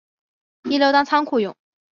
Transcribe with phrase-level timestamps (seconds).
[0.63, 1.55] 一楼当仓库用